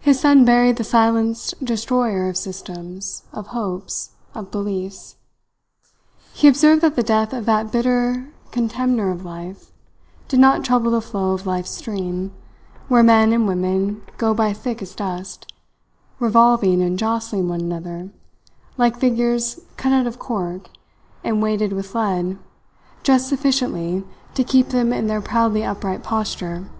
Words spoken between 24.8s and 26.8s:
in their proudly upright posture.